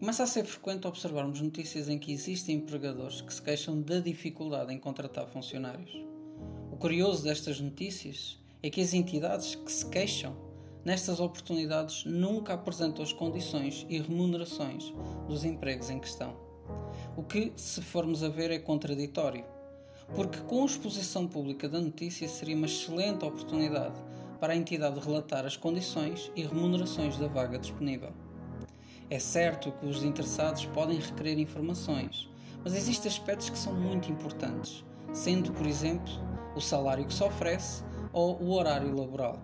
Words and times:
Começa 0.00 0.22
a 0.22 0.26
ser 0.26 0.46
frequente 0.46 0.86
observarmos 0.86 1.42
notícias 1.42 1.86
em 1.86 1.98
que 1.98 2.10
existem 2.10 2.56
empregadores 2.56 3.20
que 3.20 3.34
se 3.34 3.42
queixam 3.42 3.82
da 3.82 4.00
dificuldade 4.00 4.72
em 4.72 4.78
contratar 4.78 5.26
funcionários. 5.26 5.94
O 6.72 6.76
curioso 6.78 7.22
destas 7.22 7.60
notícias 7.60 8.38
é 8.62 8.70
que 8.70 8.80
as 8.80 8.94
entidades 8.94 9.56
que 9.56 9.70
se 9.70 9.84
queixam 9.90 10.34
nestas 10.86 11.20
oportunidades 11.20 12.06
nunca 12.06 12.54
apresentam 12.54 13.04
as 13.04 13.12
condições 13.12 13.84
e 13.90 13.98
remunerações 13.98 14.90
dos 15.28 15.44
empregos 15.44 15.90
em 15.90 16.00
questão. 16.00 16.34
O 17.14 17.22
que, 17.22 17.52
se 17.54 17.82
formos 17.82 18.24
a 18.24 18.30
ver, 18.30 18.50
é 18.50 18.58
contraditório, 18.58 19.44
porque 20.14 20.38
com 20.38 20.62
a 20.62 20.66
exposição 20.66 21.28
pública 21.28 21.68
da 21.68 21.78
notícia 21.78 22.26
seria 22.26 22.56
uma 22.56 22.64
excelente 22.64 23.22
oportunidade 23.22 24.00
para 24.40 24.54
a 24.54 24.56
entidade 24.56 24.98
relatar 24.98 25.44
as 25.44 25.58
condições 25.58 26.32
e 26.34 26.42
remunerações 26.42 27.18
da 27.18 27.28
vaga 27.28 27.58
disponível. 27.58 28.14
É 29.10 29.18
certo 29.18 29.72
que 29.72 29.86
os 29.86 30.04
interessados 30.04 30.66
podem 30.66 30.96
requerer 30.96 31.36
informações, 31.36 32.30
mas 32.62 32.76
existem 32.76 33.10
aspectos 33.10 33.50
que 33.50 33.58
são 33.58 33.74
muito 33.74 34.08
importantes, 34.08 34.84
sendo, 35.12 35.50
por 35.52 35.66
exemplo, 35.66 36.12
o 36.54 36.60
salário 36.60 37.04
que 37.04 37.12
se 37.12 37.24
oferece 37.24 37.82
ou 38.12 38.40
o 38.40 38.52
horário 38.52 38.94
laboral. 38.94 39.42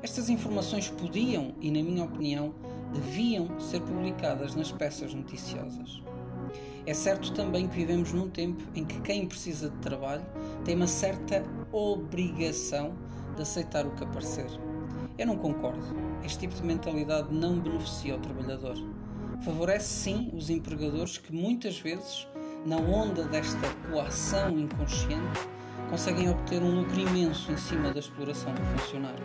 Estas 0.00 0.28
informações 0.28 0.88
podiam 0.88 1.56
e, 1.60 1.72
na 1.72 1.82
minha 1.82 2.04
opinião, 2.04 2.54
deviam 2.92 3.58
ser 3.58 3.80
publicadas 3.80 4.54
nas 4.54 4.70
peças 4.70 5.12
noticiosas. 5.12 6.00
É 6.86 6.94
certo 6.94 7.32
também 7.32 7.66
que 7.66 7.74
vivemos 7.74 8.12
num 8.12 8.30
tempo 8.30 8.62
em 8.76 8.84
que 8.84 9.00
quem 9.00 9.26
precisa 9.26 9.70
de 9.70 9.76
trabalho 9.78 10.24
tem 10.64 10.76
uma 10.76 10.86
certa 10.86 11.42
obrigação 11.72 12.94
de 13.34 13.42
aceitar 13.42 13.84
o 13.86 13.90
que 13.90 14.04
aparecer. 14.04 14.46
Eu 15.16 15.28
não 15.28 15.36
concordo. 15.36 15.84
Este 16.24 16.40
tipo 16.40 16.56
de 16.56 16.64
mentalidade 16.64 17.32
não 17.32 17.60
beneficia 17.60 18.16
o 18.16 18.18
trabalhador. 18.18 18.74
Favorece 19.44 19.86
sim 19.86 20.30
os 20.32 20.50
empregadores 20.50 21.18
que 21.18 21.32
muitas 21.32 21.78
vezes, 21.78 22.26
na 22.66 22.76
onda 22.76 23.22
desta 23.24 23.68
coação 23.88 24.58
inconsciente, 24.58 25.48
conseguem 25.88 26.30
obter 26.30 26.60
um 26.60 26.80
lucro 26.80 26.98
imenso 26.98 27.52
em 27.52 27.56
cima 27.56 27.92
da 27.92 28.00
exploração 28.00 28.52
do 28.54 28.60
funcionário. 28.76 29.24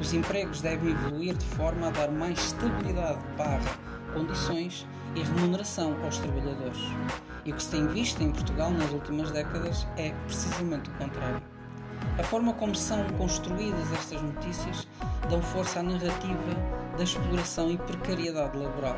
Os 0.00 0.14
empregos 0.14 0.62
devem 0.62 0.92
evoluir 0.92 1.36
de 1.36 1.44
forma 1.44 1.88
a 1.88 1.90
dar 1.90 2.10
mais 2.10 2.38
estabilidade 2.38 3.20
barra 3.36 3.78
condições 4.14 4.86
e 5.14 5.20
remuneração 5.20 6.02
aos 6.02 6.16
trabalhadores. 6.16 6.80
E 7.44 7.52
o 7.52 7.54
que 7.54 7.62
se 7.62 7.70
tem 7.72 7.86
visto 7.88 8.22
em 8.22 8.32
Portugal 8.32 8.70
nas 8.70 8.90
últimas 8.90 9.30
décadas 9.32 9.86
é 9.98 10.12
precisamente 10.26 10.88
o 10.88 10.92
contrário. 10.94 11.57
A 12.18 12.22
forma 12.22 12.52
como 12.54 12.74
são 12.74 13.04
construídas 13.16 13.92
estas 13.92 14.20
notícias 14.20 14.88
dão 15.30 15.40
força 15.40 15.80
à 15.80 15.82
narrativa 15.82 16.78
da 16.96 17.04
exploração 17.04 17.70
e 17.70 17.76
precariedade 17.76 18.56
laboral, 18.58 18.96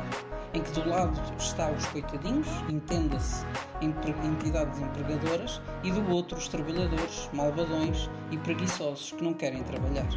em 0.53 0.61
que 0.61 0.71
do 0.71 0.89
lado 0.89 1.19
está 1.37 1.69
os 1.69 1.85
coitadinhos, 1.87 2.47
entenda-se 2.67 3.45
entidades 3.81 4.79
empregadoras, 4.79 5.61
e 5.83 5.91
do 5.91 6.11
outro 6.11 6.37
os 6.37 6.47
trabalhadores, 6.47 7.29
malvadões 7.33 8.09
e 8.31 8.37
preguiçosos 8.37 9.11
que 9.11 9.23
não 9.23 9.33
querem 9.33 9.63
trabalhar. 9.63 10.07